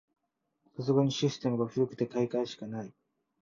[0.77, 2.91] さすがにシステムが古くて買い替えしかない